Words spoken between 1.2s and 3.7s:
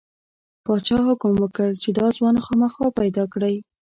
وکړ چې دا ځوان خامخا پیدا کړئ.